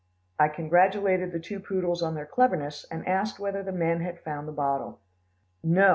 I 0.39 0.47
congratulated 0.47 1.31
the 1.31 1.39
two 1.39 1.59
poodles 1.59 2.01
on 2.01 2.15
their 2.15 2.25
cleverness, 2.25 2.87
and 2.89 3.07
asked 3.07 3.37
whether 3.37 3.61
the 3.61 3.71
men 3.71 4.01
had 4.01 4.19
found 4.23 4.47
the 4.47 4.51
bottle. 4.51 4.99
"No. 5.63 5.89